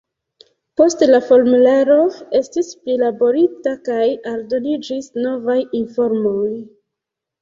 Poste 0.79 1.07
la 1.09 1.17
formularo 1.25 1.97
estis 2.39 2.71
prilaborita 2.85 3.75
kaj 3.91 4.07
aldoniĝis 4.33 5.13
novaj 5.27 5.59
informoj. 5.83 6.51